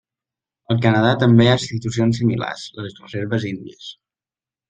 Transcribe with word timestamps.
Al 0.75 0.79
Canadà 0.85 1.09
també 1.23 1.45
hi 1.47 1.51
ha 1.51 1.57
institucions 1.59 2.21
similars, 2.21 2.65
les 2.79 2.99
reserves 3.05 3.49
índies. 3.53 3.93